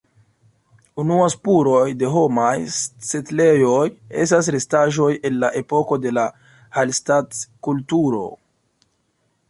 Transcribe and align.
Unua 1.01 1.25
spuroj 1.33 1.83
de 2.03 2.09
homaj 2.13 2.55
setlejoj 3.09 3.83
estas 4.25 4.49
restaĵoj 4.57 5.13
el 5.31 5.39
la 5.45 5.53
epoko 5.63 6.01
de 6.07 6.17
la 6.21 6.25
Hallstatt-kulturo. 6.79 8.27